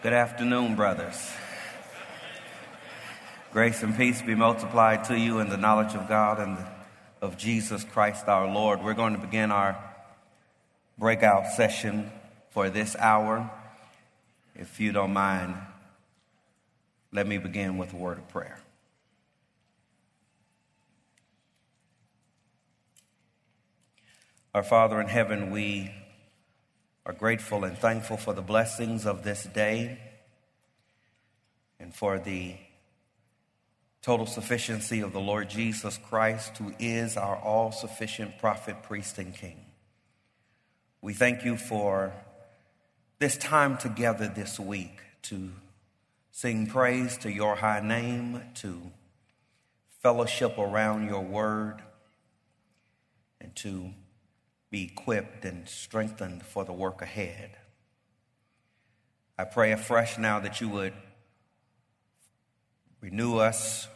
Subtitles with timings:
[0.00, 1.28] Good afternoon, brothers.
[3.50, 6.56] Grace and peace be multiplied to you in the knowledge of God and
[7.20, 8.80] of Jesus Christ our Lord.
[8.80, 9.76] We're going to begin our
[10.98, 12.12] breakout session
[12.50, 13.50] for this hour.
[14.54, 15.56] If you don't mind,
[17.10, 18.60] let me begin with a word of prayer.
[24.54, 25.90] Our Father in heaven, we
[27.08, 29.98] are grateful and thankful for the blessings of this day
[31.80, 32.54] and for the
[34.02, 39.34] total sufficiency of the Lord Jesus Christ, who is our all sufficient prophet, priest, and
[39.34, 39.56] king.
[41.00, 42.12] We thank you for
[43.18, 45.50] this time together this week to
[46.30, 48.82] sing praise to your high name, to
[50.02, 51.80] fellowship around your word,
[53.40, 53.94] and to
[54.70, 57.56] be equipped and strengthened for the work ahead.
[59.38, 60.94] I pray afresh now that you would
[63.00, 63.88] renew us,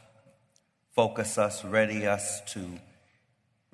[0.95, 2.79] focus us, ready us to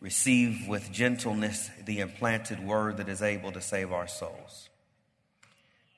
[0.00, 4.68] receive with gentleness the implanted word that is able to save our souls.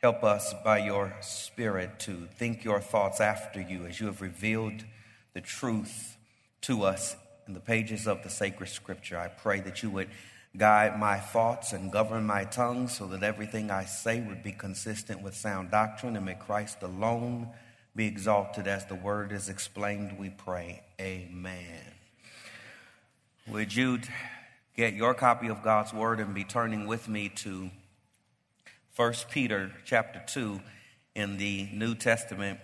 [0.02, 4.84] Help us by your Spirit to think your thoughts after you as you have revealed
[5.34, 6.17] the truth
[6.62, 9.19] to us in the pages of the sacred scripture.
[9.19, 10.08] I pray that you would
[10.56, 15.22] guide my thoughts and govern my tongue so that everything I say would be consistent
[15.22, 17.48] with sound doctrine and may Christ alone
[17.94, 20.82] be exalted as the word is explained, we pray.
[21.00, 21.82] Amen.
[23.46, 24.00] Would you
[24.76, 27.70] get your copy of God's word and be turning with me to
[28.96, 30.60] 1 Peter chapter 2
[31.14, 32.60] in the New Testament?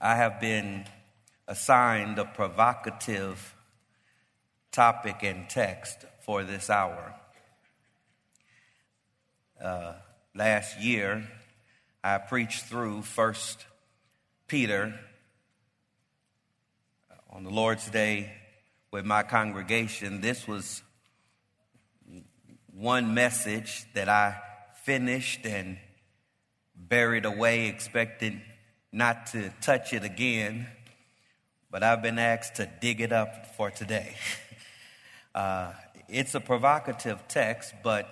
[0.00, 0.86] I have been
[1.46, 3.54] assigned a provocative
[4.72, 7.14] topic and text for this hour.
[9.62, 9.94] Uh,
[10.34, 11.28] last year,
[12.02, 13.66] I preached through First
[14.46, 14.98] Peter
[17.30, 18.32] on the Lord's Day
[18.90, 20.20] with my congregation.
[20.20, 20.82] This was
[22.72, 24.36] one message that I
[24.84, 25.78] finished and
[26.74, 28.40] buried away, expected
[28.92, 30.66] not to touch it again,
[31.70, 34.14] but I've been asked to dig it up for today.
[35.32, 35.70] Uh,
[36.10, 38.08] it's a provocative text, but,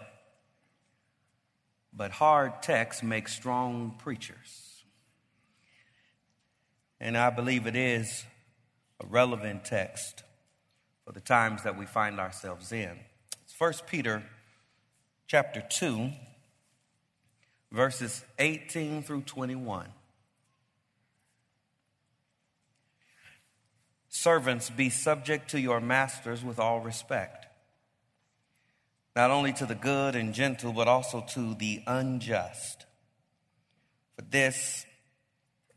[1.92, 4.84] but hard texts make strong preachers.
[7.00, 8.24] And I believe it is
[9.02, 10.22] a relevant text
[11.04, 12.96] for the times that we find ourselves in.
[13.44, 14.22] It's 1 Peter
[15.26, 16.10] chapter 2,
[17.72, 19.86] verses 18 through 21.
[24.08, 27.47] Servants, be subject to your masters with all respect
[29.18, 32.86] not only to the good and gentle, but also to the unjust.
[34.14, 34.86] For this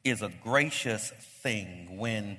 [0.04, 1.10] is a gracious
[1.42, 2.38] thing when,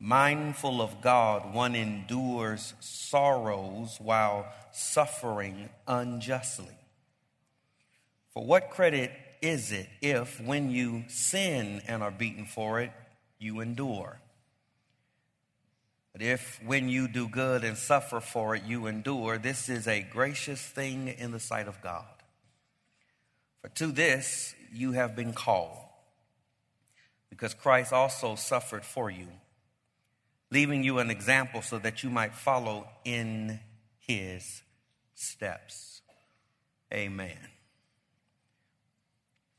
[0.00, 6.78] mindful of God, one endures sorrows while suffering unjustly.
[8.32, 12.90] For what credit is it if, when you sin and are beaten for it,
[13.38, 14.18] you endure?
[16.18, 20.00] But if when you do good and suffer for it, you endure, this is a
[20.00, 22.06] gracious thing in the sight of God.
[23.62, 25.78] For to this you have been called,
[27.30, 29.28] because Christ also suffered for you,
[30.50, 33.60] leaving you an example so that you might follow in
[34.00, 34.62] his
[35.14, 36.00] steps.
[36.92, 37.38] Amen.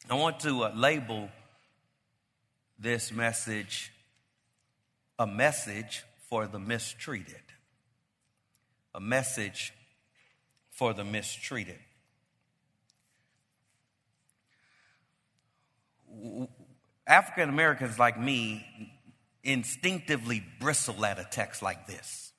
[0.09, 1.29] I want to uh, label
[2.77, 3.93] this message
[5.17, 7.41] a message for the mistreated.
[8.93, 9.73] A message
[10.71, 11.79] for the mistreated.
[17.07, 18.65] African Americans like me
[19.43, 22.31] instinctively bristle at a text like this.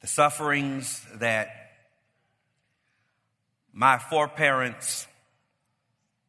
[0.00, 1.48] The sufferings that
[3.72, 5.06] my foreparents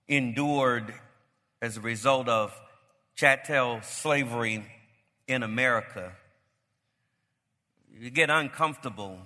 [0.07, 0.93] endured
[1.61, 2.53] as a result of
[3.15, 4.65] chattel slavery
[5.27, 6.11] in America,
[7.97, 9.19] you get uncomfortable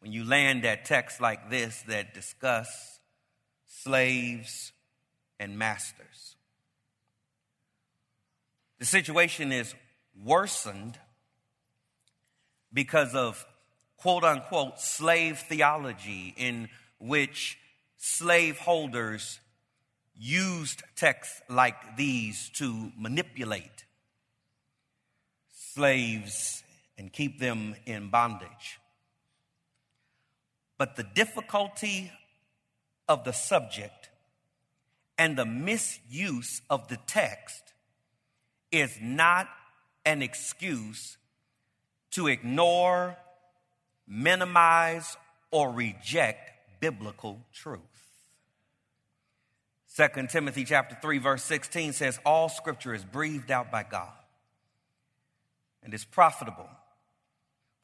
[0.00, 3.00] when you land at texts like this that discuss
[3.66, 4.72] slaves
[5.40, 6.36] and masters.
[8.78, 9.74] The situation is
[10.22, 10.98] worsened
[12.72, 13.44] because of
[13.96, 16.68] quote unquote slave theology in
[17.00, 17.58] which
[17.96, 19.40] slaveholders
[20.18, 23.84] used texts like these to manipulate
[25.52, 26.62] slaves
[26.96, 28.80] and keep them in bondage.
[30.76, 32.10] But the difficulty
[33.08, 34.10] of the subject
[35.16, 37.62] and the misuse of the text
[38.70, 39.48] is not
[40.04, 41.16] an excuse
[42.12, 43.16] to ignore,
[44.06, 45.16] minimize,
[45.50, 46.50] or reject
[46.80, 47.97] biblical truth.
[49.98, 54.12] 2 Timothy chapter 3 verse 16 says all scripture is breathed out by God
[55.82, 56.68] and is profitable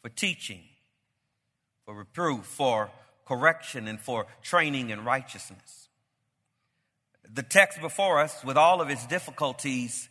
[0.00, 0.60] for teaching,
[1.84, 2.92] for reproof, for
[3.26, 5.88] correction, and for training in righteousness.
[7.32, 10.08] The text before us, with all of its difficulties,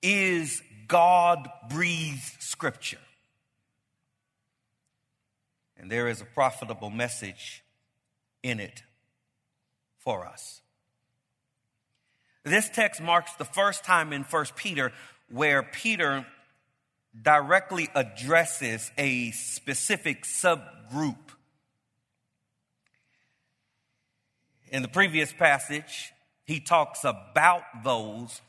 [0.00, 2.98] is God breathed scripture.
[5.76, 7.64] And there is a profitable message
[8.44, 8.84] in it
[9.98, 10.60] for us.
[12.44, 14.92] This text marks the first time in 1 Peter
[15.30, 16.26] where Peter
[17.20, 21.16] directly addresses a specific subgroup.
[24.70, 26.12] In the previous passage,
[26.44, 28.40] he talks about those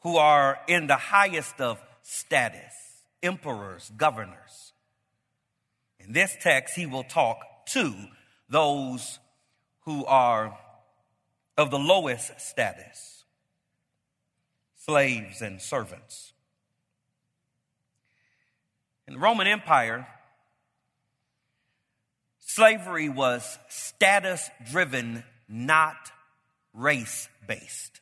[0.00, 2.74] who are in the highest of status
[3.22, 4.72] emperors, governors.
[5.98, 7.94] In this text, he will talk to
[8.48, 9.18] those
[9.84, 10.56] who are
[11.60, 13.22] of the lowest status
[14.76, 16.32] slaves and servants.
[19.06, 20.06] In the Roman Empire,
[22.38, 26.10] slavery was status driven, not
[26.72, 28.00] race based.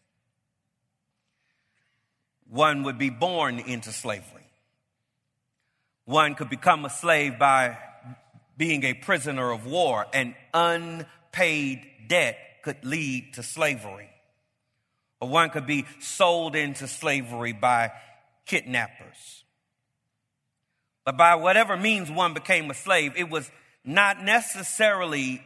[2.48, 4.46] One would be born into slavery.
[6.04, 7.76] One could become a slave by
[8.56, 10.06] being a prisoner of war.
[10.12, 12.38] An unpaid debt
[12.68, 14.10] could lead to slavery.
[15.20, 17.92] Or one could be sold into slavery by
[18.44, 19.44] kidnappers.
[21.06, 23.50] But by whatever means one became a slave, it was
[23.84, 25.42] not necessarily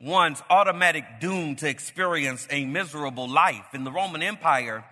[0.00, 3.66] one's automatic doom to experience a miserable life.
[3.74, 4.82] In the Roman Empire,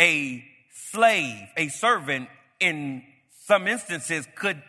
[0.00, 0.42] a
[0.72, 3.02] slave, a servant, in
[3.44, 4.62] some instances could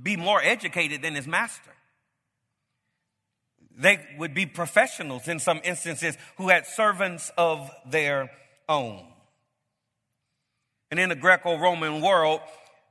[0.00, 1.72] be more educated than his master.
[3.76, 8.30] They would be professionals in some instances who had servants of their
[8.68, 9.04] own.
[10.90, 12.40] And in the Greco Roman world,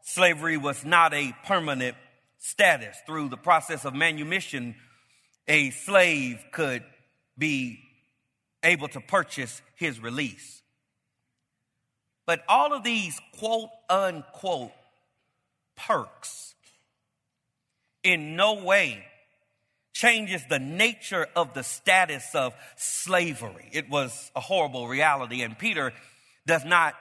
[0.01, 1.95] slavery was not a permanent
[2.39, 2.98] status.
[3.06, 4.75] Through the process of manumission,
[5.48, 6.83] a slave could
[7.38, 7.80] be
[8.63, 10.62] able to purchase his release.
[12.25, 14.72] But all of these quote unquote
[15.75, 16.56] perks
[18.04, 19.06] in no way
[19.94, 23.70] changes the nature of the status of slavery.
[23.72, 25.94] It was a horrible reality, and Peter
[26.46, 26.96] does not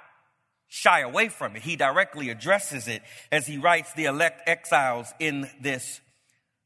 [0.69, 1.63] shy away from it.
[1.63, 3.03] He directly addresses it
[3.33, 6.01] as he writes the elect exiles in this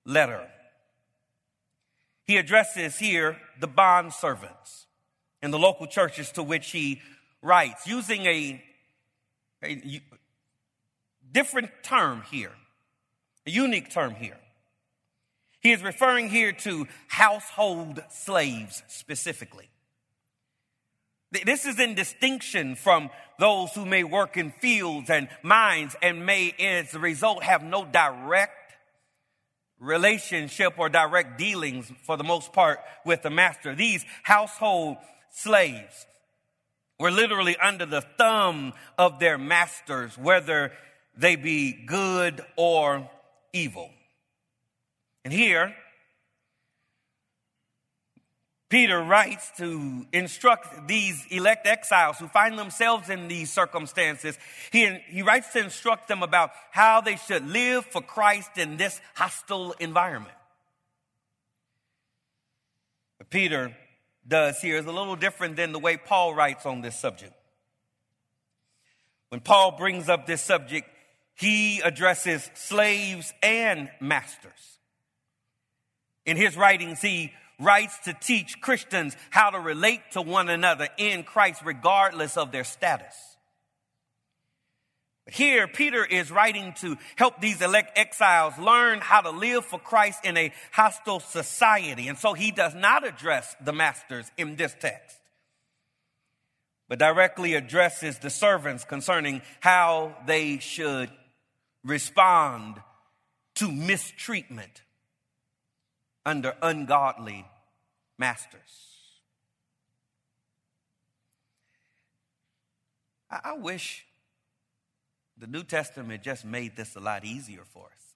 [0.05, 0.47] letter.
[2.27, 4.87] He addresses here the bond servants
[5.43, 7.01] in the local churches to which he
[7.43, 8.63] writes, using a,
[9.63, 10.03] a
[11.31, 12.53] different term here,
[13.47, 14.39] a unique term here.
[15.65, 19.71] He is referring here to household slaves specifically.
[21.33, 23.09] This is in distinction from
[23.39, 27.87] those who may work in fields and mines and may, as a result, have no
[27.87, 28.75] direct
[29.81, 33.75] relationship or direct dealings for the most part with the master.
[33.75, 34.99] These household
[35.31, 36.07] slaves
[37.01, 40.73] were literally under the thumb of their masters, whether
[41.17, 43.11] they be good or
[43.55, 43.91] evil.
[45.25, 45.75] And here,
[48.69, 54.37] Peter writes to instruct these elect exiles who find themselves in these circumstances.
[54.73, 59.01] He, he writes to instruct them about how they should live for Christ in this
[59.15, 60.35] hostile environment.
[63.19, 63.77] What Peter
[64.27, 67.33] does here is a little different than the way Paul writes on this subject.
[69.29, 70.89] When Paul brings up this subject,
[71.37, 74.79] he addresses slaves and masters.
[76.27, 81.23] In his writings, he writes to teach Christians how to relate to one another in
[81.23, 83.15] Christ regardless of their status.
[85.31, 90.21] Here, Peter is writing to help these elect exiles learn how to live for Christ
[90.23, 92.09] in a hostile society.
[92.09, 95.19] And so he does not address the masters in this text,
[96.89, 101.11] but directly addresses the servants concerning how they should
[101.83, 102.83] respond
[103.55, 104.84] to mistreatment
[106.27, 107.45] under ungodly
[108.19, 108.61] masters.
[113.31, 114.07] I, I wish
[115.37, 118.15] the New Testament just made this a lot easier for us.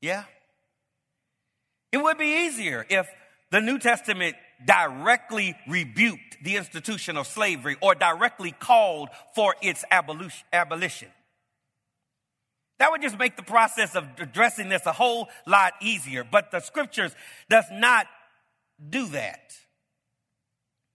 [0.00, 0.24] Yeah?
[1.92, 3.08] It would be easier if
[3.50, 9.84] the New Testament directly rebuked the institution of slavery or directly called for its
[10.52, 11.08] abolition.
[12.78, 16.24] That would just make the process of addressing this a whole lot easier.
[16.24, 17.14] But the scriptures
[17.48, 18.06] does not
[18.90, 19.52] do that.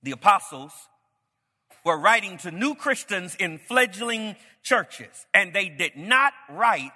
[0.04, 0.72] The apostles
[1.84, 6.92] were writing to new Christians in fledgling churches, and they did not write,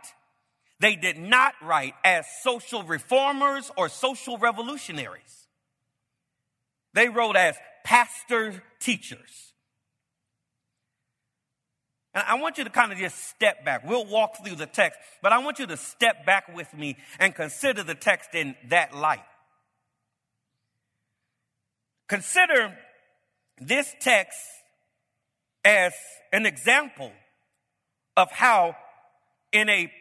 [0.79, 5.47] they did not write as social reformers or social revolutionaries.
[6.93, 9.53] They wrote as pastor teachers.
[12.15, 13.85] And I want you to kind of just step back.
[13.85, 17.35] We'll walk through the text, but I want you to step back with me and
[17.35, 19.25] consider the text in that light.
[22.07, 22.77] Consider
[23.59, 24.39] this text
[25.65, 25.93] as
[26.31, 27.11] an example
[28.15, 28.77] of how,
[29.51, 29.91] in a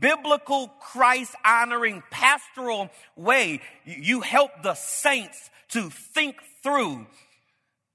[0.00, 7.06] biblical, Christ honoring, pastoral way, you help the saints to think through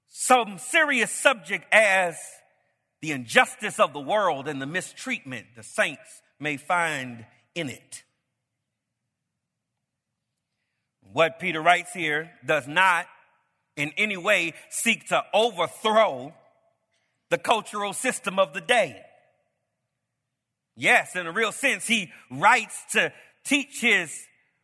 [0.08, 2.16] some serious subject as
[3.06, 8.02] the injustice of the world and the mistreatment the saints may find in it.
[11.12, 13.06] What Peter writes here does not
[13.76, 16.34] in any way seek to overthrow
[17.30, 19.00] the cultural system of the day.
[20.74, 23.12] Yes, in a real sense, he writes to
[23.44, 24.12] teach his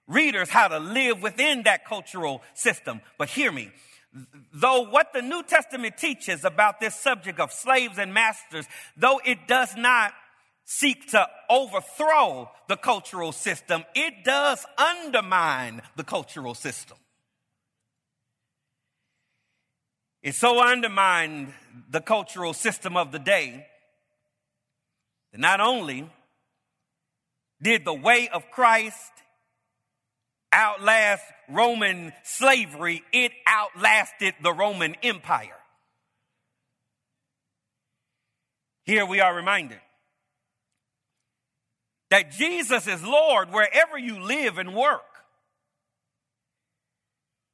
[0.08, 3.02] readers how to live within that cultural system.
[3.18, 3.70] But hear me.
[4.52, 8.66] Though what the New Testament teaches about this subject of slaves and masters,
[8.96, 10.12] though it does not
[10.64, 16.98] seek to overthrow the cultural system, it does undermine the cultural system.
[20.22, 21.52] It so undermined
[21.90, 23.66] the cultural system of the day
[25.32, 26.08] that not only
[27.60, 29.10] did the way of Christ
[30.52, 35.56] outlast Roman slavery, it outlasted the Roman Empire.
[38.84, 39.78] Here we are reminded
[42.10, 45.00] that Jesus is Lord wherever you live and work.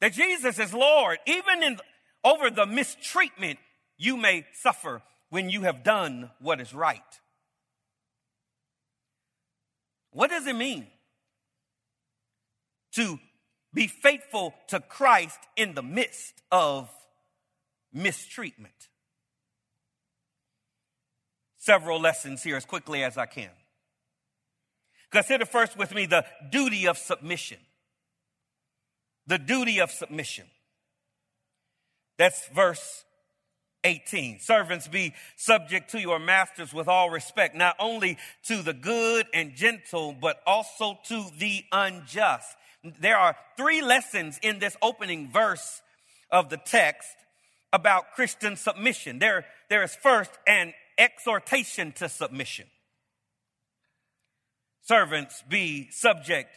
[0.00, 1.78] That Jesus is Lord even in
[2.24, 3.58] over the mistreatment
[3.96, 7.02] you may suffer when you have done what is right.
[10.10, 10.86] What does it mean
[12.98, 13.18] to
[13.72, 16.90] be faithful to Christ in the midst of
[17.92, 18.88] mistreatment?
[21.58, 23.50] Several lessons here as quickly as I can.
[25.10, 27.58] Consider first with me the duty of submission.
[29.26, 30.46] The duty of submission.
[32.18, 33.04] That's verse
[33.84, 34.40] 18.
[34.40, 39.54] Servants, be subject to your masters with all respect, not only to the good and
[39.54, 42.56] gentle, but also to the unjust.
[43.00, 45.83] There are three lessons in this opening verse
[46.30, 47.09] of the text
[47.73, 49.18] about Christian submission.
[49.18, 52.66] There, there is first an exhortation to submission.
[54.83, 56.50] Servants, be subject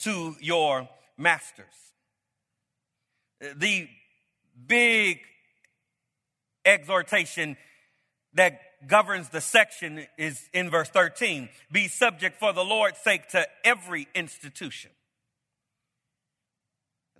[0.00, 0.88] to your
[1.18, 1.66] masters.
[3.56, 3.88] The
[4.66, 5.20] big
[6.64, 7.56] exhortation
[8.34, 13.46] that governs the section is in verse 13 be subject for the Lord's sake to
[13.64, 14.90] every institution.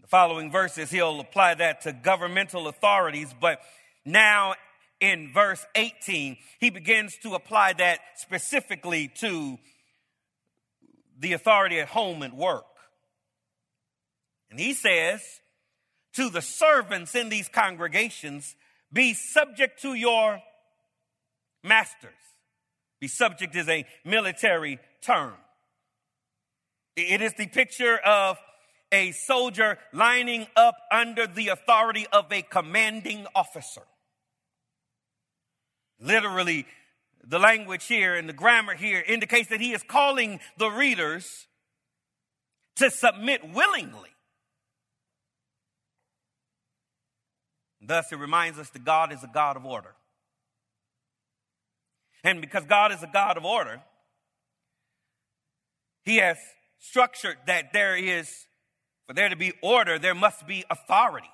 [0.06, 3.58] The following verses, he'll apply that to governmental authorities, but
[4.04, 4.54] now
[5.00, 9.58] in verse 18, he begins to apply that specifically to
[11.18, 12.66] the authority at home and work.
[14.48, 15.22] And he says,
[16.12, 18.54] to the servants in these congregations,
[18.92, 20.40] be subject to your
[21.64, 22.12] masters.
[23.00, 25.34] Be subject is a military term.
[26.94, 28.38] It is the picture of
[28.92, 33.82] a soldier lining up under the authority of a commanding officer.
[36.00, 36.66] Literally,
[37.24, 41.46] the language here and the grammar here indicates that he is calling the readers
[42.76, 44.10] to submit willingly
[47.86, 49.94] Thus, it reminds us that God is a God of order.
[52.24, 53.80] And because God is a God of order,
[56.04, 56.36] He has
[56.78, 58.28] structured that there is,
[59.06, 61.30] for there to be order, there must be authority.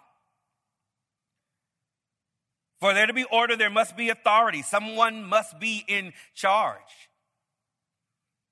[2.81, 4.63] For there to be order, there must be authority.
[4.63, 6.81] Someone must be in charge.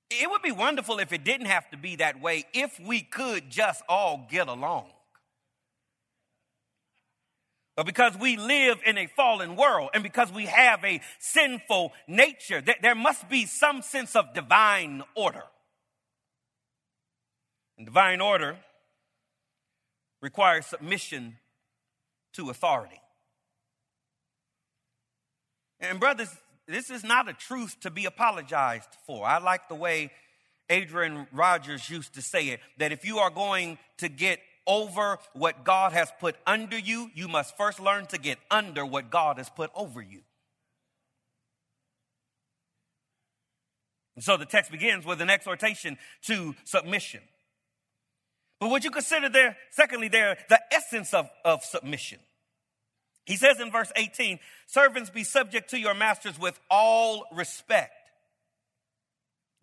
[0.09, 3.49] It would be wonderful if it didn't have to be that way, if we could
[3.49, 4.85] just all get along.
[7.75, 12.61] But because we live in a fallen world and because we have a sinful nature,
[12.81, 15.43] there must be some sense of divine order.
[17.77, 18.57] And divine order
[20.21, 21.37] requires submission
[22.33, 23.01] to authority.
[25.79, 26.29] And, brothers,
[26.67, 29.25] this is not a truth to be apologized for.
[29.25, 30.11] I like the way
[30.69, 35.63] Adrian Rogers used to say it that if you are going to get over what
[35.63, 39.49] God has put under you, you must first learn to get under what God has
[39.49, 40.21] put over you.
[44.15, 47.21] And so the text begins with an exhortation to submission.
[48.61, 52.19] But would you consider there, secondly, there, the essence of, of submission?
[53.25, 54.37] He says in verse 18,
[54.67, 57.91] servants be subject to your masters with all respect.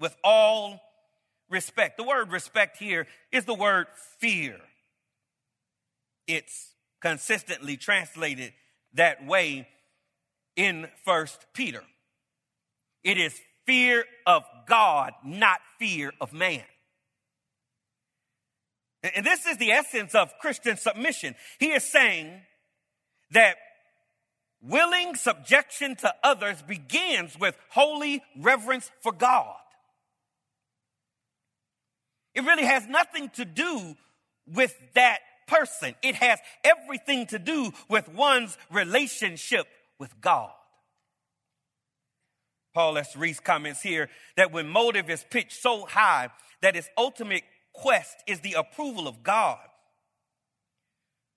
[0.00, 0.80] With all
[1.48, 1.96] respect.
[1.96, 3.86] The word respect here is the word
[4.18, 4.56] fear.
[6.26, 8.52] It's consistently translated
[8.94, 9.68] that way
[10.56, 11.84] in First Peter.
[13.04, 16.64] It is fear of God, not fear of man.
[19.02, 21.34] And this is the essence of Christian submission.
[21.58, 22.42] He is saying
[23.30, 23.56] that
[24.60, 29.54] willing subjection to others begins with holy reverence for God.
[32.34, 33.96] It really has nothing to do
[34.46, 35.94] with that person.
[36.02, 39.66] It has everything to do with one's relationship
[39.98, 40.50] with God.
[42.74, 43.16] Paul S.
[43.16, 46.30] Rees comments here that when motive is pitched so high
[46.62, 47.42] that its ultimate
[47.80, 49.58] quest is the approval of God,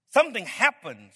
[0.10, 1.14] something happens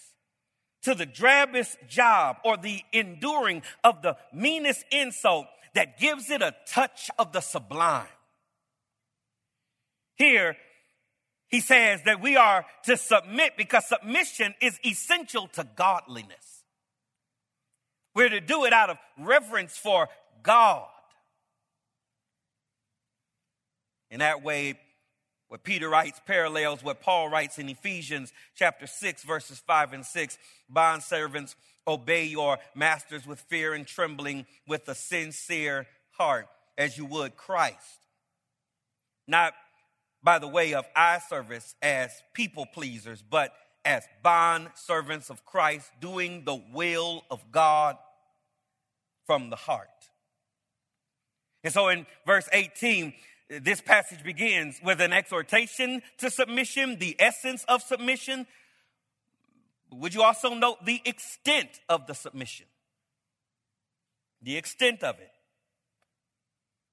[0.83, 6.55] to the drabbest job or the enduring of the meanest insult that gives it a
[6.67, 8.07] touch of the sublime.
[10.15, 10.55] Here,
[11.47, 16.63] he says that we are to submit because submission is essential to godliness.
[18.13, 20.07] We're to do it out of reverence for
[20.41, 20.87] God.
[24.09, 24.79] In that way,
[25.47, 30.37] what Peter writes parallels what Paul writes in Ephesians chapter 6, verses 5 and 6.
[30.69, 31.55] Bond servants,
[31.87, 38.07] obey your masters with fear and trembling, with a sincere heart, as you would Christ.
[39.27, 39.53] Not
[40.23, 43.53] by the way of eye service as people pleasers, but
[43.85, 47.97] as bond servants of Christ, doing the will of God
[49.27, 49.89] from the heart.
[51.63, 53.13] And so in verse 18,
[53.49, 58.47] this passage begins with an exhortation to submission, the essence of submission.
[59.91, 62.65] Would you also note the extent of the submission?
[64.41, 65.31] The extent of it.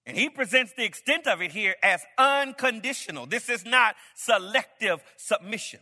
[0.04, 3.26] And he presents the extent of it here as unconditional.
[3.26, 5.80] This is not selective submission.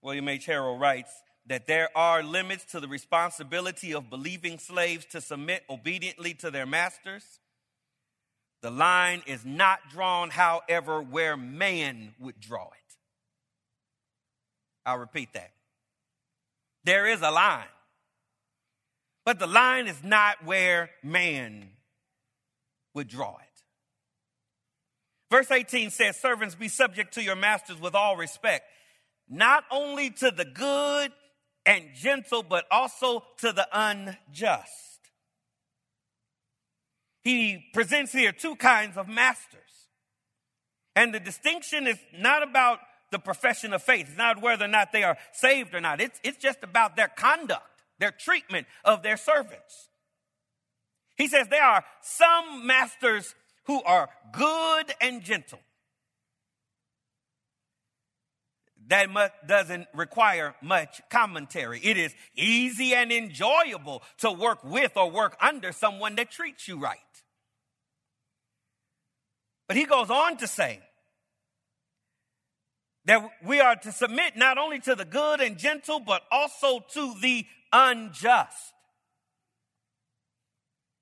[0.00, 0.46] William H.
[0.46, 1.10] Harrell writes
[1.46, 6.66] that there are limits to the responsibility of believing slaves to submit obediently to their
[6.66, 7.40] masters.
[8.62, 12.96] The line is not drawn, however, where man would draw it.
[14.86, 15.50] I'll repeat that.
[16.84, 17.64] There is a line.
[19.24, 21.70] But the line is not where man
[22.94, 23.62] would draw it.
[25.30, 28.64] Verse 18 says, Servants, be subject to your masters with all respect,
[29.28, 31.10] not only to the good
[31.66, 35.00] and gentle, but also to the unjust.
[37.22, 39.60] He presents here two kinds of masters.
[40.94, 44.92] And the distinction is not about the profession of faith, it's not whether or not
[44.92, 47.62] they are saved or not, it's, it's just about their conduct
[47.98, 49.88] their treatment of their servants.
[51.16, 53.34] He says there are some masters
[53.66, 55.60] who are good and gentle.
[58.88, 59.08] That
[59.46, 61.80] doesn't require much commentary.
[61.82, 66.78] It is easy and enjoyable to work with or work under someone that treats you
[66.78, 66.98] right.
[69.68, 70.80] But he goes on to say
[73.06, 77.14] that we are to submit not only to the good and gentle, but also to
[77.20, 78.72] the unjust.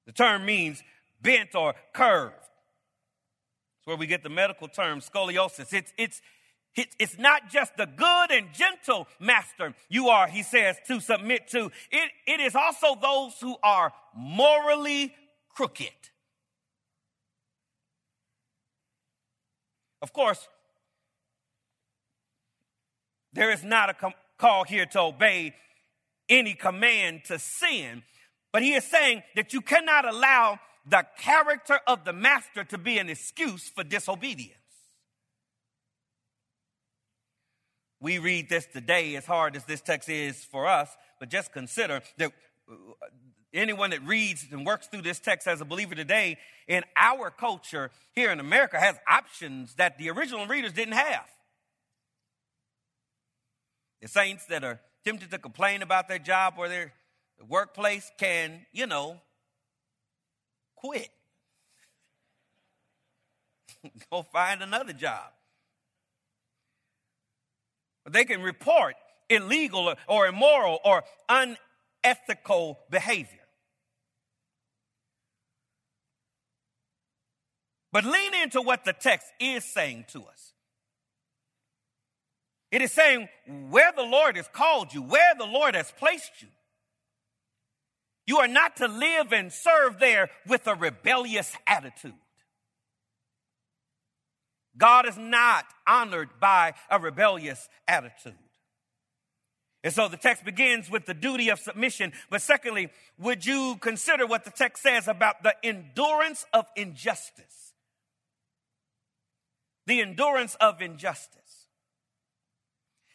[0.07, 0.83] The term means
[1.21, 2.35] bent or curved.
[2.39, 5.73] It's where we get the medical term scoliosis.
[5.73, 6.21] It's, it's,
[6.75, 11.71] it's not just the good and gentle master you are, he says, to submit to.
[11.91, 15.15] It, it is also those who are morally
[15.55, 15.93] crooked.
[20.01, 20.49] Of course,
[23.33, 25.55] there is not a com- call here to obey
[26.29, 28.03] any command to sin.
[28.53, 32.99] But he is saying that you cannot allow the character of the master to be
[32.99, 34.62] an excuse for disobedience.
[38.03, 40.89] We read this today as hard as this text is for us,
[41.21, 42.33] but just consider that
[42.69, 42.75] uh,
[43.55, 46.37] anyone that reads and works through this text as a believer today
[46.67, 51.25] in our culture here in America has options that the original readers didn't have.
[54.01, 56.93] The saints that are tempted to complain about their job or their
[57.49, 59.21] workplace can, you know,
[60.75, 61.11] quit.
[64.11, 65.31] Go find another job.
[68.09, 68.95] They can report
[69.29, 73.39] illegal or immoral or unethical behavior.
[77.93, 80.53] But lean into what the text is saying to us.
[82.71, 83.29] It is saying
[83.69, 86.49] where the Lord has called you, where the Lord has placed you,
[88.27, 92.15] you are not to live and serve there with a rebellious attitude.
[94.77, 98.35] God is not honored by a rebellious attitude.
[99.85, 102.13] And so the text begins with the duty of submission.
[102.31, 107.75] But secondly, would you consider what the text says about the endurance of injustice?
[109.87, 111.67] The endurance of injustice.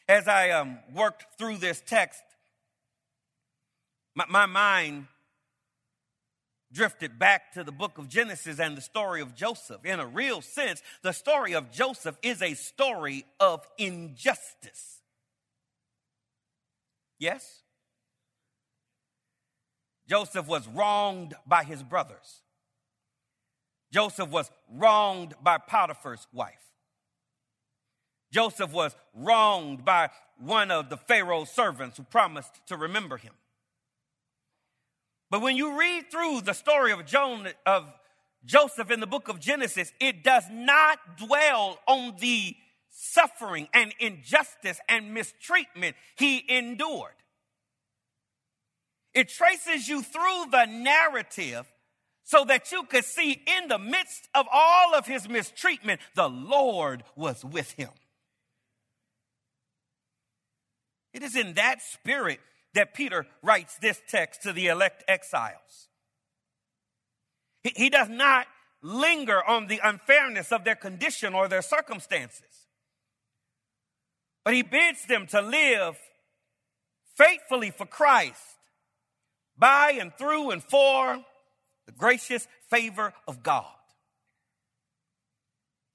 [0.09, 2.21] As I um, worked through this text,
[4.13, 5.07] my, my mind
[6.71, 9.85] drifted back to the book of Genesis and the story of Joseph.
[9.85, 15.01] In a real sense, the story of Joseph is a story of injustice.
[17.19, 17.63] Yes?
[20.07, 22.41] Joseph was wronged by his brothers.
[23.91, 26.53] Joseph was wronged by Potiphar's wife.
[28.31, 33.33] Joseph was wronged by one of the Pharaoh's servants who promised to remember him.
[35.29, 37.01] But when you read through the story of,
[37.65, 37.93] of
[38.45, 42.55] Joseph in the book of Genesis, it does not dwell on the
[42.89, 47.11] suffering and injustice and mistreatment he endured.
[49.13, 51.65] It traces you through the narrative
[52.23, 57.03] so that you could see in the midst of all of his mistreatment, the Lord
[57.15, 57.89] was with him.
[61.13, 62.39] It is in that spirit
[62.77, 65.89] that Peter writes this text to the elect exiles.
[67.63, 68.45] He, he does not
[68.83, 72.67] linger on the unfairness of their condition or their circumstances,
[74.45, 75.97] but he bids them to live
[77.15, 78.43] faithfully for Christ
[79.57, 81.17] by and through and for
[81.87, 83.65] the gracious favor of God.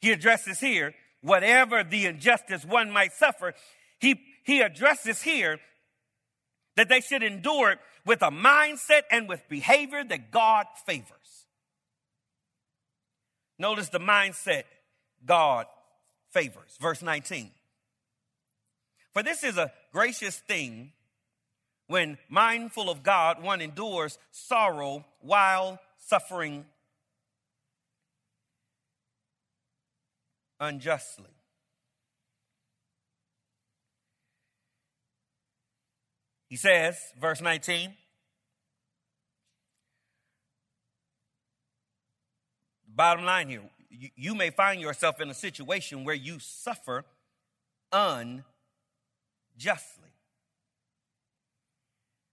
[0.00, 3.54] He addresses here whatever the injustice one might suffer,
[4.00, 5.60] he, he addresses here
[6.76, 11.46] that they should endure it with a mindset and with behavior that God favors.
[13.58, 14.64] Notice the mindset
[15.24, 15.66] God
[16.30, 16.76] favors.
[16.80, 17.50] Verse 19.
[19.12, 20.92] For this is a gracious thing
[21.87, 26.64] when mindful of God, one endures sorrow while suffering
[30.58, 31.41] unjustly.
[36.52, 37.94] He says, verse 19,
[42.94, 47.06] bottom line here, you, you may find yourself in a situation where you suffer
[47.90, 48.44] unjustly.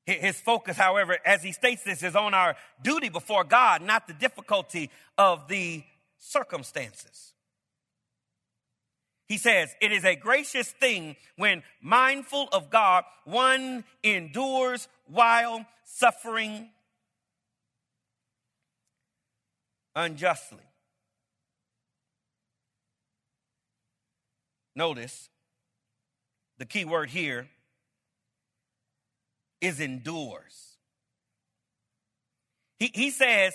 [0.06, 4.14] His focus, however, as he states this, is on our duty before God, not the
[4.14, 5.82] difficulty of the
[6.18, 7.32] circumstances.
[9.30, 16.70] He says, It is a gracious thing when mindful of God, one endures while suffering
[19.96, 20.58] unjustly.
[24.76, 25.30] Notice
[26.58, 27.50] the key word here
[29.62, 30.78] is endures.
[32.80, 33.54] He, he says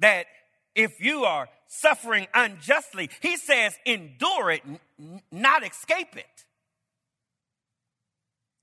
[0.00, 0.26] that
[0.74, 3.08] if you are suffering unjustly.
[3.20, 6.26] He says, endure it, n- not escape it.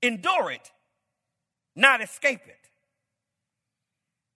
[0.02, 0.70] Endure it,
[1.74, 2.54] not escape it.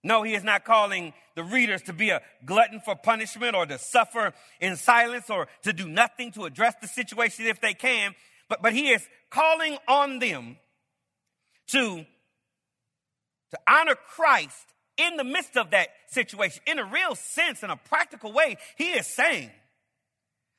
[0.03, 3.77] No, he is not calling the readers to be a glutton for punishment or to
[3.77, 8.13] suffer in silence or to do nothing to address the situation if they can,
[8.49, 10.57] but, but he is calling on them
[11.67, 12.05] to,
[13.51, 17.77] to honor Christ in the midst of that situation, in a real sense, in a
[17.77, 19.51] practical way, he is saying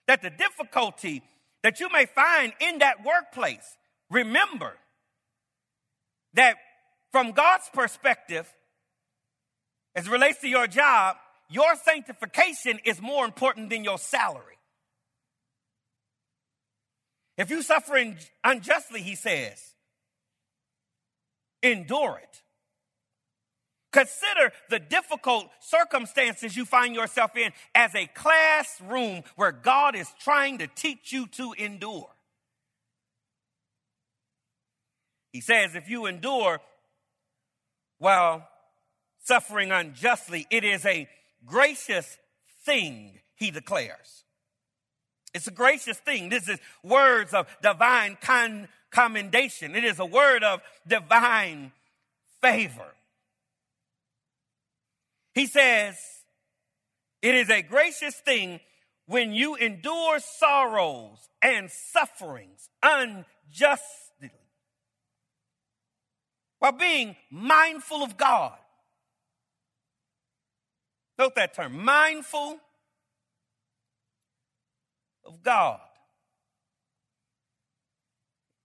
[0.07, 1.23] that the difficulty
[1.63, 3.77] that you may find in that workplace,
[4.11, 4.75] remember
[6.35, 6.57] that
[7.13, 8.53] from God's perspective,
[9.95, 11.17] as relates to your job,
[11.49, 14.59] your sanctification is more important than your salary.
[17.37, 19.61] If you suffer unjustly, he says,
[21.63, 22.43] endure it.
[23.95, 30.59] Consider the difficult circumstances you find yourself in as a classroom where God is trying
[30.59, 32.11] to teach you to endure.
[35.33, 36.61] He says, if you endure
[37.99, 38.49] while
[39.23, 41.09] suffering unjustly, it is a
[41.47, 42.19] gracious
[42.65, 44.25] thing, he declares.
[45.33, 46.31] It's a gracious thing.
[46.31, 49.77] This is words of divine con- commendation.
[49.77, 51.71] It is a word of divine
[52.41, 52.93] favor.
[55.35, 55.97] He says,
[57.23, 58.61] It is a gracious thing
[59.07, 64.31] when you endure sorrows and sufferings unjustly
[66.59, 68.57] while being mindful of God.
[71.19, 72.59] Note that term mindful
[75.25, 75.81] of God.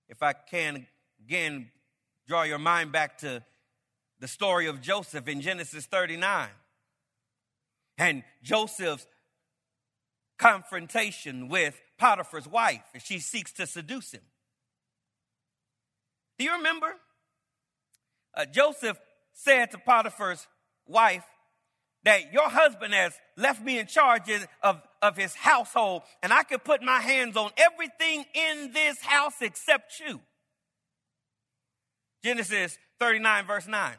[0.08, 0.88] If I can
[1.26, 1.70] again
[2.28, 3.44] draw your mind back to
[4.20, 6.50] the story of Joseph in Genesis 39
[7.98, 9.06] and Joseph's
[10.38, 14.22] confrontation with Potiphar's wife as she seeks to seduce him.
[16.38, 16.88] Do you remember?
[18.36, 18.98] Uh, Joseph
[19.34, 20.48] said to Potiphar's
[20.88, 21.26] wife
[22.04, 24.24] that your husband has left me in charge
[24.64, 29.42] of, of his household, and I could put my hands on everything in this house
[29.42, 30.22] except you.
[32.24, 33.96] Genesis 39, verse 9.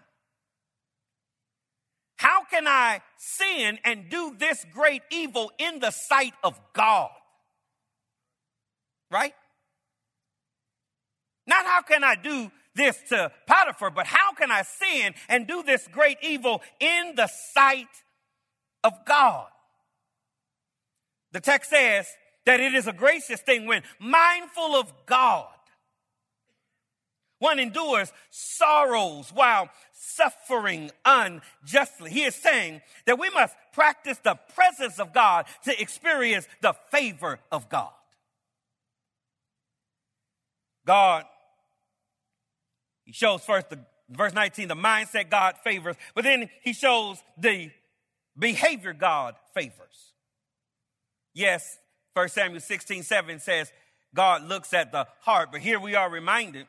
[2.21, 7.09] How can I sin and do this great evil in the sight of God?
[9.11, 9.33] Right?
[11.47, 15.63] Not how can I do this to Potiphar, but how can I sin and do
[15.63, 17.89] this great evil in the sight
[18.85, 19.47] of God?
[21.33, 22.07] The text says
[22.45, 25.49] that it is a gracious thing when mindful of God
[27.41, 32.11] one endures sorrows while suffering unjustly.
[32.11, 37.41] He is saying that we must practice the presence of God to experience the favor
[37.51, 37.91] of God.
[40.87, 41.25] God,
[43.05, 47.71] he shows first the verse 19, the mindset God favors, but then he shows the
[48.39, 50.13] behavior God favors.
[51.33, 51.79] Yes,
[52.15, 53.73] 1 Samuel 16, 7 says,
[54.15, 56.67] God looks at the heart, but here we are reminded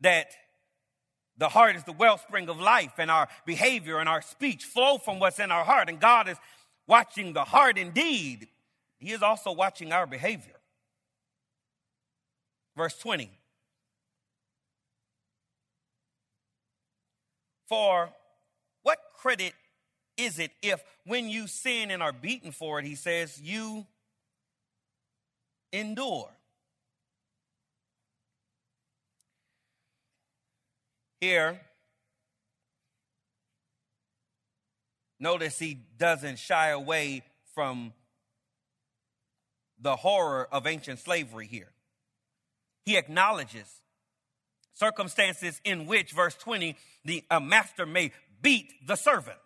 [0.00, 0.28] that
[1.38, 5.18] the heart is the wellspring of life, and our behavior and our speech flow from
[5.18, 5.88] what's in our heart.
[5.88, 6.38] And God is
[6.86, 8.48] watching the heart indeed,
[8.98, 10.56] He is also watching our behavior.
[12.76, 13.30] Verse 20.
[17.68, 18.10] For
[18.82, 19.52] what credit
[20.16, 23.86] is it if, when you sin and are beaten for it, he says, you
[25.72, 26.35] endure?
[31.20, 31.60] Here,
[35.18, 37.22] notice he doesn't shy away
[37.54, 37.92] from
[39.80, 41.72] the horror of ancient slavery here.
[42.84, 43.66] He acknowledges
[44.74, 49.38] circumstances in which, verse 20, the a master may beat the servant.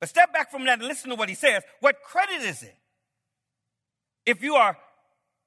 [0.00, 1.62] But step back from that and listen to what he says.
[1.80, 2.76] What credit is it
[4.24, 4.76] if you are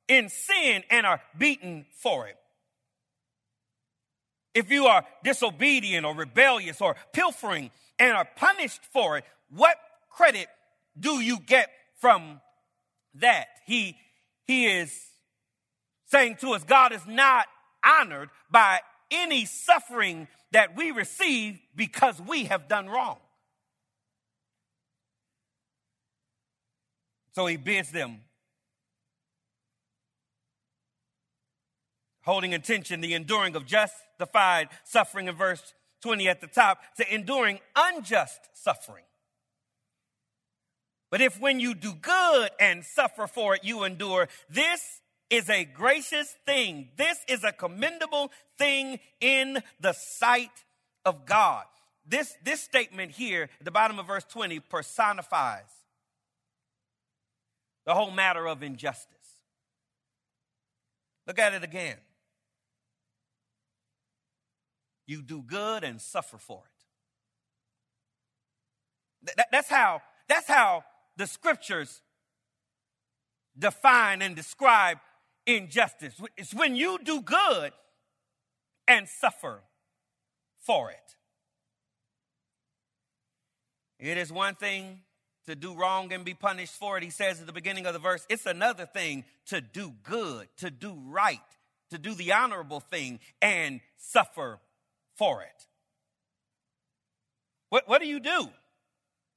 [0.08, 2.38] in sin and are beaten for it?
[4.54, 9.78] If you are disobedient or rebellious or pilfering and are punished for it, what
[10.10, 10.48] credit
[11.00, 12.42] do you get from
[13.16, 13.48] that?
[13.66, 13.96] He,
[14.46, 14.94] he is
[16.08, 17.46] saying to us, God is not
[17.86, 18.80] honored by
[19.12, 23.18] any suffering that we receive because we have done wrong.
[27.34, 28.22] So he bids them
[32.30, 37.60] holding attention the enduring of justified suffering in verse 20 at the top to enduring
[37.76, 39.04] unjust suffering.
[41.12, 45.66] But if when you do good and suffer for it, you endure, this is a
[45.66, 46.90] gracious thing.
[46.98, 50.52] This is a commendable thing in the sight
[51.06, 51.66] of God.
[52.06, 55.70] This, this statement here at the bottom of verse 20 personifies
[57.86, 59.16] the whole matter of injustice.
[61.26, 61.98] Look at it again.
[65.10, 66.62] You do good and suffer for
[69.24, 69.34] it.
[69.38, 70.84] That, that's how, that's how
[71.18, 72.04] the scriptures
[73.58, 75.00] define and describe
[75.48, 76.14] injustice.
[76.38, 77.72] It's when you do good
[78.88, 79.64] and suffer
[80.60, 81.16] for it.
[83.98, 85.00] It is one thing
[85.48, 87.04] to do wrong and be punished for it.
[87.04, 90.70] He says at the beginning of the verse, it's another thing to do good, to
[90.70, 91.40] do right,
[91.90, 94.60] to do the honorable thing and suffer
[95.20, 95.68] for it.
[97.70, 98.50] What, what do you do?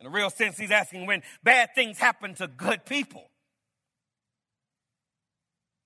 [0.01, 3.25] In a real sense, he's asking when bad things happen to good people.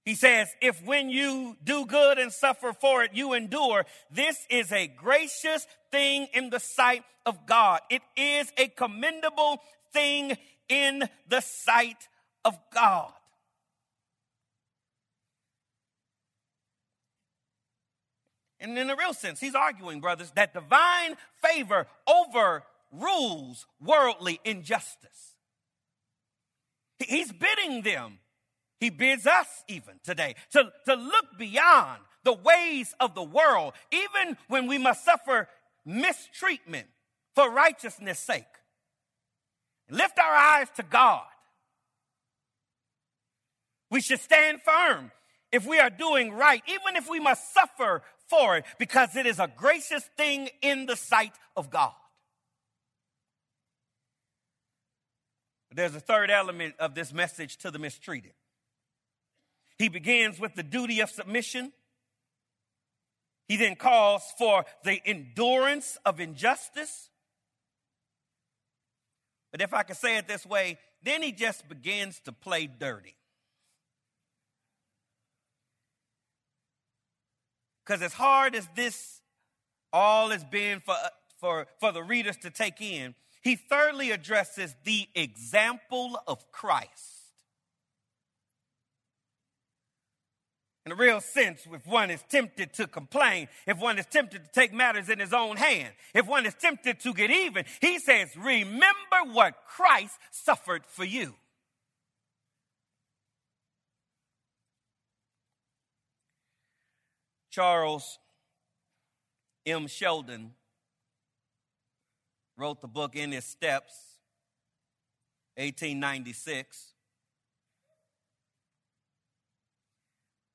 [0.04, 4.70] He says, if when you do good and suffer for it, you endure, this is
[4.70, 7.80] a gracious thing in the sight of God.
[7.90, 9.60] It is a commendable
[9.92, 10.36] thing
[10.68, 12.08] in the sight
[12.44, 13.12] of God.
[18.58, 25.34] And in a real sense, he's arguing, brothers, that divine favor overrules worldly injustice.
[26.98, 28.18] He's bidding them,
[28.80, 34.36] he bids us even today, to, to look beyond the ways of the world, even
[34.48, 35.48] when we must suffer
[35.84, 36.88] mistreatment
[37.34, 38.44] for righteousness' sake.
[39.90, 41.26] Lift our eyes to God.
[43.90, 45.12] We should stand firm
[45.52, 49.38] if we are doing right, even if we must suffer for it, because it is
[49.38, 51.92] a gracious thing in the sight of God.
[55.72, 58.32] There's a third element of this message to the mistreated.
[59.78, 61.70] He begins with the duty of submission.
[63.46, 67.10] He then calls for the endurance of injustice.
[69.52, 73.16] But if I could say it this way, then he just begins to play dirty.
[77.86, 79.20] Because as hard as this
[79.92, 84.74] all has been for, uh, for, for the readers to take in, he thirdly addresses
[84.84, 87.12] the example of Christ.
[90.84, 94.50] In a real sense, if one is tempted to complain, if one is tempted to
[94.52, 98.36] take matters in his own hand, if one is tempted to get even, he says,
[98.36, 101.34] Remember what Christ suffered for you.
[107.56, 108.18] Charles
[109.64, 109.86] M.
[109.86, 110.50] Sheldon
[112.54, 113.94] wrote the book In His Steps,
[115.54, 116.92] 1896.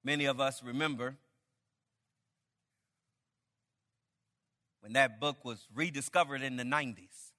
[0.03, 1.15] Many of us remember
[4.81, 7.31] when that book was rediscovered in the 90s.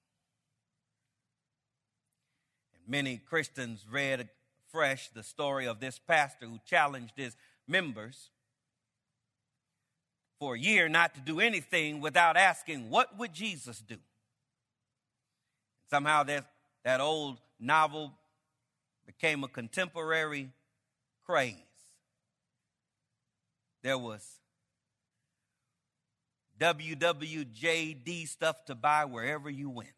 [2.73, 4.27] And many Christians read
[4.67, 8.29] afresh the story of this pastor who challenged his members
[10.39, 13.97] for a year not to do anything without asking, What would Jesus do?
[15.89, 16.45] Somehow that,
[16.83, 18.13] that old novel
[19.05, 20.49] became a contemporary
[21.25, 21.55] craze.
[23.83, 24.25] There was
[26.59, 29.89] WWJD stuff to buy wherever you went.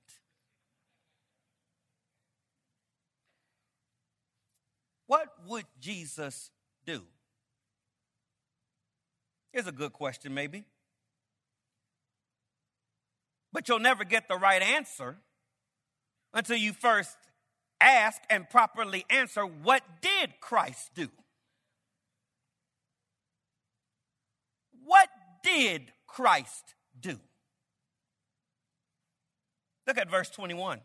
[5.08, 6.50] What would Jesus
[6.86, 7.04] do?
[9.56, 10.66] Is a good question, maybe.
[13.54, 15.16] But you'll never get the right answer
[16.34, 17.16] until you first
[17.80, 21.08] ask and properly answer what did Christ do?
[24.84, 25.08] What
[25.42, 27.18] did Christ do?
[29.88, 30.82] Look at verse 21.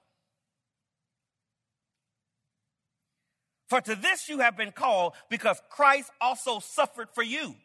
[3.68, 7.56] For to this you have been called, because Christ also suffered for you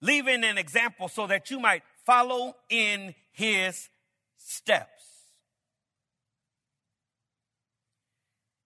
[0.00, 3.88] leaving an example so that you might follow in his
[4.36, 4.90] steps.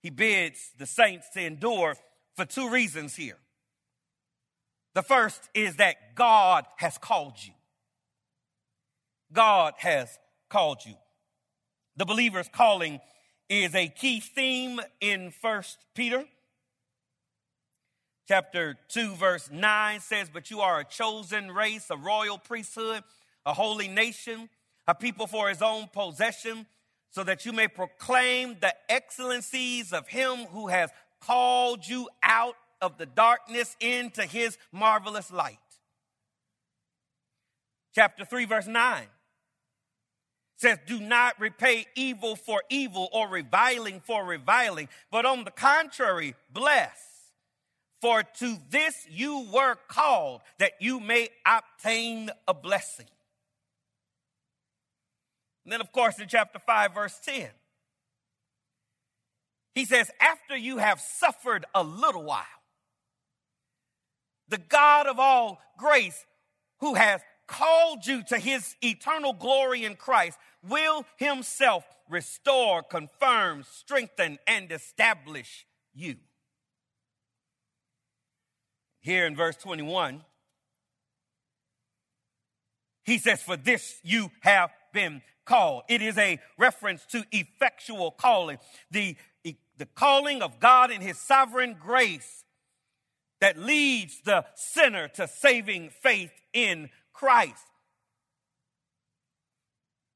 [0.03, 1.97] He bids the saints to endure
[2.37, 3.37] for two reasons here.
[4.95, 7.53] The first is that God has called you.
[9.33, 10.95] God has called you.
[11.97, 13.01] The believer's calling
[13.49, 16.25] is a key theme in First Peter
[18.31, 23.03] chapter 2, verse 9 says, But you are a chosen race, a royal priesthood,
[23.45, 24.49] a holy nation,
[24.87, 26.65] a people for his own possession,
[27.11, 30.91] so that you may proclaim the excellencies of him who has
[31.21, 35.59] called you out of the darkness into his marvelous light.
[37.97, 39.07] Chapter 3, verse 9
[40.55, 46.37] says, Do not repay evil for evil or reviling for reviling, but on the contrary,
[46.53, 47.10] bless
[48.01, 53.07] for to this you were called, that you may obtain a blessing.
[55.65, 57.49] And then, of course, in chapter 5, verse 10,
[59.75, 62.45] he says, After you have suffered a little while,
[64.49, 66.27] the God of all grace,
[66.81, 74.39] who has called you to his eternal glory in Christ, will himself restore, confirm, strengthen,
[74.47, 76.17] and establish you
[79.01, 80.23] here in verse 21,
[83.05, 85.83] He says, For this you have been called.
[85.89, 88.59] It is a reference to effectual calling,
[88.91, 92.45] the, the calling of God in His sovereign grace
[93.41, 97.67] that leads the sinner to saving faith in Christ.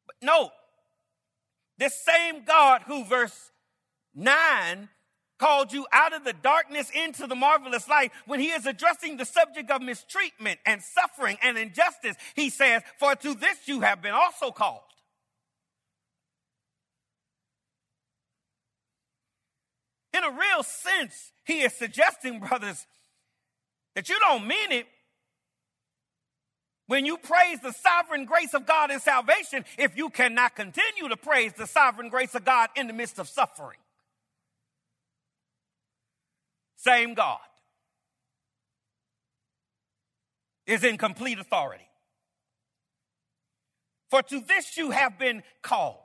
[0.07, 0.51] But note,
[1.79, 3.51] this same God who, verse
[4.15, 4.89] 9,
[5.39, 9.25] called you out of the darkness into the marvelous light, when he is addressing the
[9.25, 14.15] subject of mistreatment and suffering and injustice, he says, For to this you have been
[14.15, 14.81] also called.
[20.17, 22.87] In a real sense, he is suggesting, brothers,
[23.97, 24.87] that you don't mean it
[26.87, 31.17] when you praise the sovereign grace of God in salvation if you cannot continue to
[31.17, 33.79] praise the sovereign grace of God in the midst of suffering.
[36.85, 37.39] Same God
[40.67, 41.89] is in complete authority.
[44.11, 45.99] For to this you have been called.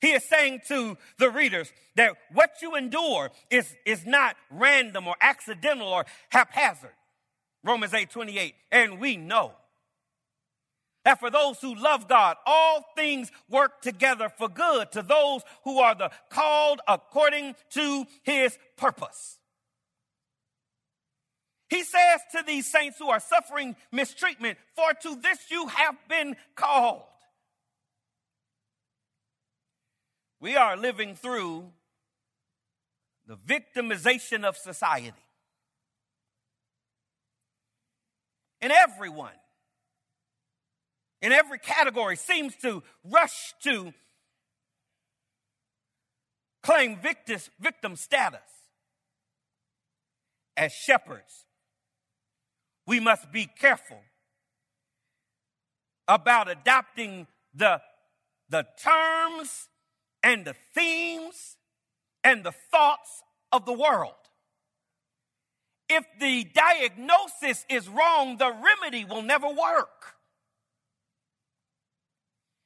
[0.00, 5.16] He is saying to the readers that what you endure is, is not random or
[5.20, 6.92] accidental or haphazard.
[7.62, 8.54] Romans 8 28.
[8.70, 9.52] And we know
[11.04, 15.78] that for those who love God, all things work together for good to those who
[15.78, 19.38] are the called according to his purpose.
[21.68, 26.36] He says to these saints who are suffering mistreatment, For to this you have been
[26.54, 27.02] called.
[30.40, 31.70] We are living through
[33.26, 35.12] the victimization of society.
[38.60, 39.32] And everyone
[41.22, 43.94] in every category seems to rush to
[46.62, 48.40] claim victim status.
[50.56, 51.46] As shepherds,
[52.86, 54.00] we must be careful
[56.06, 57.80] about adopting the,
[58.48, 59.68] the terms
[60.22, 61.56] and the themes
[62.22, 63.22] and the thoughts
[63.52, 64.12] of the world.
[65.88, 70.16] If the diagnosis is wrong, the remedy will never work.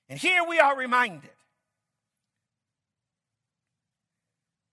[0.09, 1.31] And here we are reminded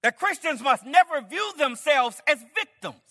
[0.04, 3.05] that Christians must never view themselves as victims.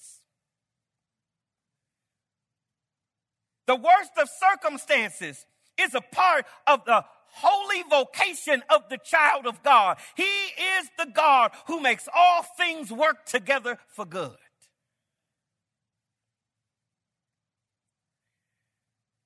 [3.67, 5.47] The worst of circumstances
[5.79, 9.97] is a part of the holy vocation of the child of God.
[10.17, 14.37] He is the God who makes all things work together for good.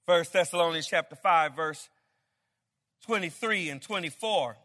[0.06, 1.88] First Thessalonians chapter 5 verse
[3.04, 4.56] 23 and 24.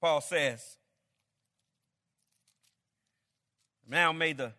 [0.00, 0.77] Paul says,
[3.88, 4.52] Now may the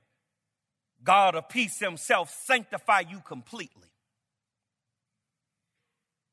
[1.04, 3.88] God of peace himself sanctify you completely.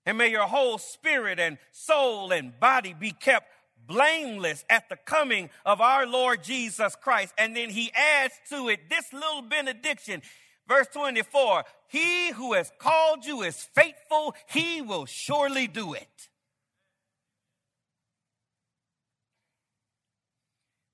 [0.05, 3.51] And may your whole spirit and soul and body be kept
[3.87, 7.35] blameless at the coming of our Lord Jesus Christ.
[7.37, 10.23] And then he adds to it this little benediction.
[10.69, 16.29] Verse 24, he who has called you is faithful, he will surely do it.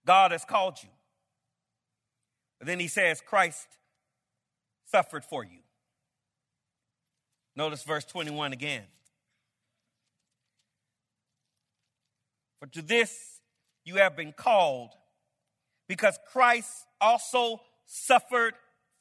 [0.05, 0.88] God has called you.
[2.62, 3.66] But then he says, Christ
[4.84, 5.58] suffered for you.
[7.56, 8.84] Notice verse 21 again.
[12.60, 13.40] For to this
[13.84, 14.90] you have been called,
[15.88, 18.54] because Christ also suffered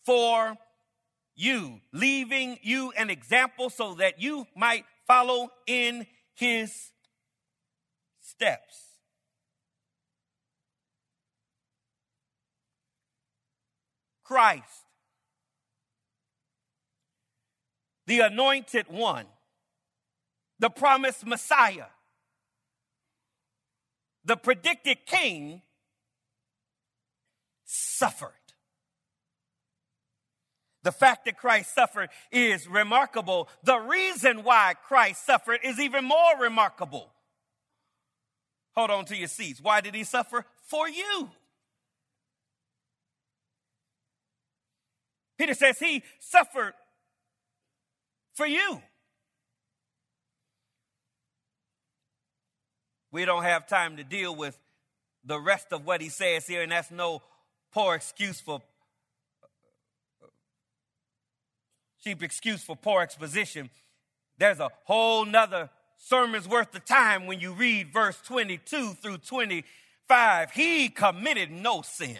[0.07, 0.57] for
[1.35, 6.89] you, leaving you an example so that you might follow in his
[8.21, 8.90] steps.
[14.31, 14.85] Christ,
[18.07, 19.25] the anointed one,
[20.59, 21.87] the promised Messiah
[24.23, 25.61] the predicted king
[27.65, 28.29] suffered.
[30.83, 33.49] The fact that Christ suffered is remarkable.
[33.63, 37.11] The reason why Christ suffered is even more remarkable.
[38.75, 39.59] Hold on to your seats.
[39.61, 40.45] Why did he suffer?
[40.63, 41.31] For you.
[45.41, 46.75] Peter says he suffered
[48.35, 48.79] for you.
[53.11, 54.55] We don't have time to deal with
[55.25, 57.23] the rest of what he says here, and that's no
[57.73, 58.61] poor excuse for
[62.03, 63.71] cheap excuse for poor exposition.
[64.37, 70.51] There's a whole nother sermon's worth of time when you read verse 22 through 25.
[70.51, 72.19] He committed no sin.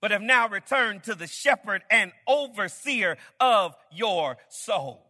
[0.00, 5.02] but have now returned to the shepherd and overseer of your souls.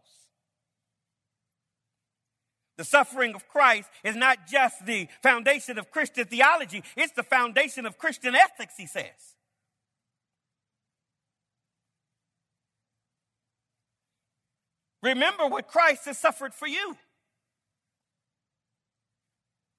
[2.77, 7.85] The suffering of Christ is not just the foundation of Christian theology, it's the foundation
[7.85, 9.35] of Christian ethics, he says.
[15.03, 16.97] Remember what Christ has suffered for you.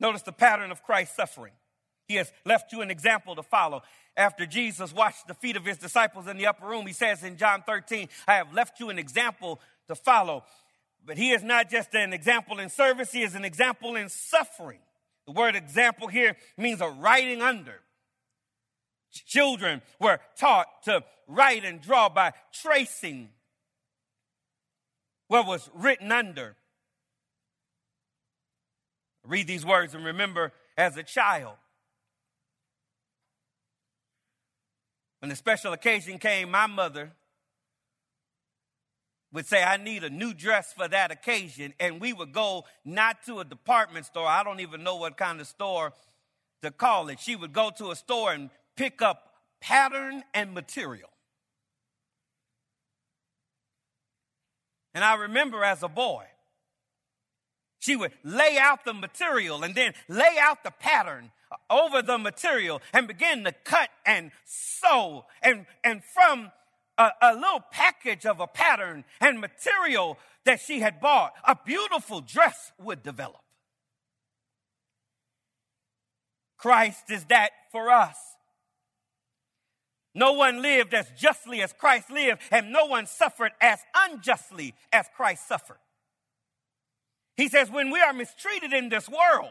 [0.00, 1.52] Notice the pattern of Christ's suffering.
[2.08, 3.82] He has left you an example to follow.
[4.16, 7.36] After Jesus washed the feet of his disciples in the upper room, he says in
[7.36, 10.42] John 13, I have left you an example to follow.
[11.04, 14.80] But he is not just an example in service, he is an example in suffering.
[15.26, 17.80] The word example here means a writing under.
[19.10, 23.28] Children were taught to write and draw by tracing
[25.28, 26.56] what was written under.
[29.24, 31.56] Read these words and remember as a child
[35.20, 37.12] When the special occasion came, my mother
[39.32, 41.74] would say, I need a new dress for that occasion.
[41.78, 45.40] And we would go not to a department store, I don't even know what kind
[45.40, 45.92] of store
[46.62, 47.20] to call it.
[47.20, 51.10] She would go to a store and pick up pattern and material.
[54.94, 56.24] And I remember as a boy,
[57.78, 61.30] she would lay out the material and then lay out the pattern
[61.70, 65.24] over the material and begin to cut and sew.
[65.42, 66.50] And, and from
[66.96, 72.20] a, a little package of a pattern and material that she had bought, a beautiful
[72.20, 73.40] dress would develop.
[76.56, 78.16] Christ is that for us.
[80.14, 85.06] No one lived as justly as Christ lived, and no one suffered as unjustly as
[85.14, 85.78] Christ suffered.
[87.38, 89.48] He says, when we are mistreated in this world,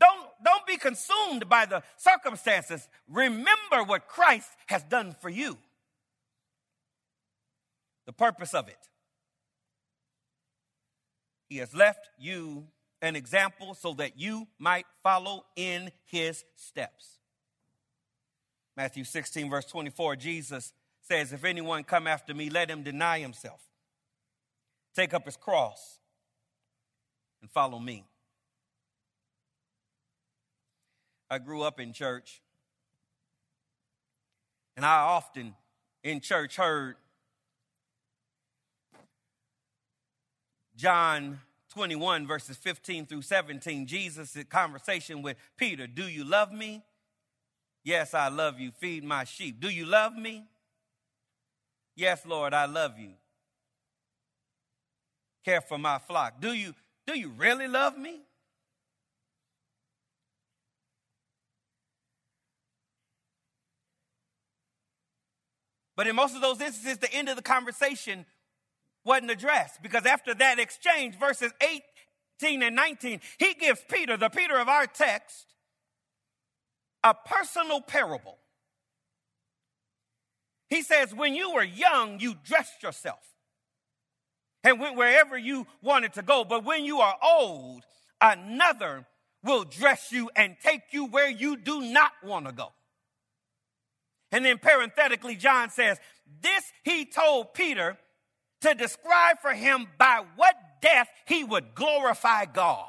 [0.00, 2.88] don't, don't be consumed by the circumstances.
[3.08, 5.56] Remember what Christ has done for you.
[8.06, 8.88] The purpose of it.
[11.48, 12.66] He has left you
[13.00, 17.18] an example so that you might follow in his steps.
[18.76, 23.60] Matthew 16, verse 24, Jesus says, If anyone come after me, let him deny himself,
[24.96, 26.00] take up his cross,
[27.44, 28.02] and follow me.
[31.28, 32.40] I grew up in church,
[34.78, 35.54] and I often
[36.02, 36.96] in church heard
[40.74, 41.40] John
[41.74, 46.82] 21, verses 15 through 17, Jesus' conversation with Peter Do you love me?
[47.84, 48.70] Yes, I love you.
[48.70, 49.60] Feed my sheep.
[49.60, 50.46] Do you love me?
[51.94, 53.10] Yes, Lord, I love you.
[55.44, 56.40] Care for my flock.
[56.40, 56.74] Do you
[57.06, 58.20] do you really love me?
[65.96, 68.26] But in most of those instances, the end of the conversation
[69.04, 71.52] wasn't addressed because after that exchange, verses
[72.42, 75.54] 18 and 19, he gives Peter, the Peter of our text,
[77.04, 78.38] a personal parable.
[80.68, 83.33] He says, When you were young, you dressed yourself
[84.64, 86.44] and went wherever you wanted to go.
[86.44, 87.84] But when you are old,
[88.20, 89.06] another
[89.44, 92.72] will dress you and take you where you do not want to go.
[94.32, 96.00] And then parenthetically, John says,
[96.40, 97.98] This he told Peter
[98.62, 102.88] to describe for him by what death he would glorify God.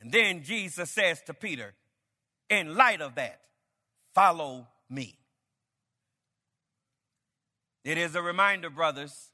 [0.00, 1.74] And then Jesus says to Peter,
[2.48, 3.40] In light of that,
[4.14, 5.19] follow me.
[7.84, 9.30] It is a reminder, brothers,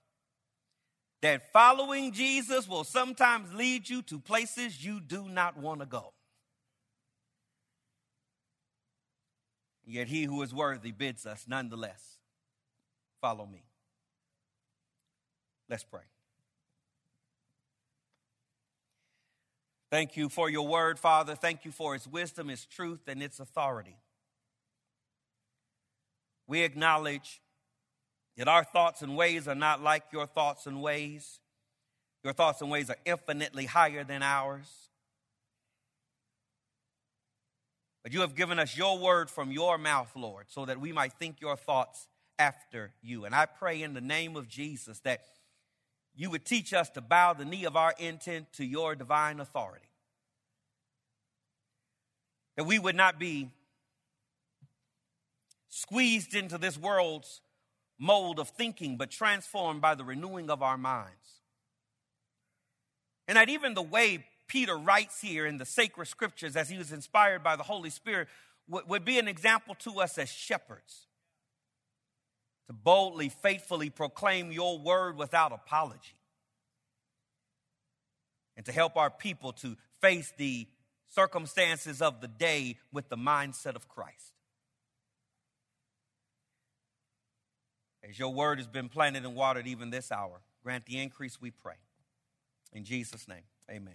[1.23, 6.13] that following Jesus will sometimes lead you to places you do not want to go.
[9.85, 12.17] Yet he who is worthy bids us nonetheless
[13.21, 13.65] follow me.
[15.69, 16.03] Let's pray.
[19.91, 21.35] Thank you for your word, Father.
[21.35, 23.97] Thank you for its wisdom, its truth, and its authority.
[26.47, 27.41] We acknowledge
[28.37, 31.41] Yet our thoughts and ways are not like your thoughts and ways.
[32.23, 34.71] Your thoughts and ways are infinitely higher than ours.
[38.03, 41.15] But you have given us your word from your mouth, Lord, so that we might
[41.15, 42.07] think your thoughts
[42.39, 43.25] after you.
[43.25, 45.23] And I pray in the name of Jesus that
[46.15, 49.89] you would teach us to bow the knee of our intent to your divine authority.
[52.57, 53.51] That we would not be
[55.69, 57.41] squeezed into this world's
[57.99, 61.41] mold of thinking, but transformed by the renewing of our minds.
[63.29, 66.93] And that even the way Peter writes here in the sacred scriptures as he was
[66.93, 68.29] inspired by the Holy Spirit
[68.69, 71.07] would be an example to us as shepherds
[72.67, 76.21] to boldly, faithfully proclaim your word without apology
[78.57, 80.67] and to help our people to face the
[81.09, 84.33] circumstances of the day with the mindset of Christ.
[88.09, 91.51] As your word has been planted and watered even this hour, grant the increase we
[91.51, 91.75] pray.
[92.73, 93.95] In Jesus' name, amen.